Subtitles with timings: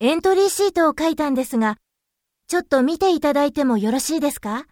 [0.00, 1.76] エントリーシートを書いたんですが、
[2.46, 4.64] ちょっと見ていただいてもよろしいですか？